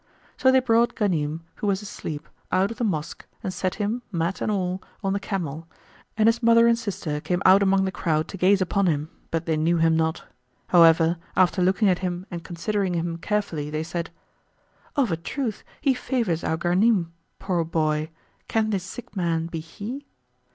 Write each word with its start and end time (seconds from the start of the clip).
So 0.35 0.51
they 0.51 0.61
brought 0.61 0.95
Ghanim, 0.95 1.41
who 1.57 1.67
was 1.67 1.83
asleep, 1.83 2.27
out 2.51 2.71
of 2.71 2.77
the 2.77 2.83
mosque 2.83 3.23
and 3.43 3.53
set 3.53 3.75
him, 3.75 4.01
mat 4.11 4.41
and 4.41 4.51
all, 4.51 4.81
on 5.03 5.13
the 5.13 5.19
camel; 5.19 5.67
and 6.17 6.25
his 6.25 6.41
mother 6.41 6.65
and 6.65 6.75
sister 6.75 7.19
came 7.19 7.39
out 7.45 7.61
among 7.61 7.85
the 7.85 7.91
crowd 7.91 8.27
to 8.29 8.37
gaze 8.37 8.61
upon 8.63 8.87
him, 8.87 9.11
but 9.29 9.45
they 9.45 9.55
knew 9.55 9.77
him 9.77 9.95
not. 9.95 10.23
However, 10.69 11.17
after 11.35 11.61
looking 11.61 11.87
at 11.87 11.99
him 11.99 12.25
and 12.31 12.43
considering 12.43 12.95
him 12.95 13.17
carefully 13.19 13.69
they 13.69 13.83
said, 13.83 14.09
"Of 14.95 15.11
a 15.11 15.17
truth 15.17 15.63
he 15.81 15.93
favours 15.93 16.43
our 16.43 16.57
Ghanim, 16.57 17.11
poor 17.37 17.63
boy!; 17.63 18.09
can 18.47 18.71
this 18.71 18.83
sick 18.83 19.15
man 19.15 19.45
be 19.45 19.59
he?" 19.59 20.07